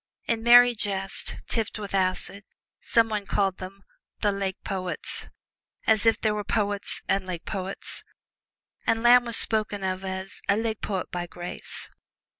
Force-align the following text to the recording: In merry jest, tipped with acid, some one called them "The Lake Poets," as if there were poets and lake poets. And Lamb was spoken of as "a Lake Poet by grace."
In 0.25 0.41
merry 0.41 0.73
jest, 0.73 1.35
tipped 1.47 1.77
with 1.77 1.93
acid, 1.93 2.43
some 2.79 3.07
one 3.07 3.27
called 3.27 3.59
them 3.59 3.83
"The 4.21 4.31
Lake 4.31 4.57
Poets," 4.63 5.29
as 5.85 6.07
if 6.07 6.19
there 6.19 6.33
were 6.33 6.43
poets 6.43 7.03
and 7.07 7.27
lake 7.27 7.45
poets. 7.45 8.03
And 8.87 9.03
Lamb 9.03 9.25
was 9.25 9.37
spoken 9.37 9.83
of 9.83 10.03
as 10.03 10.41
"a 10.49 10.57
Lake 10.57 10.81
Poet 10.81 11.11
by 11.11 11.27
grace." 11.27 11.91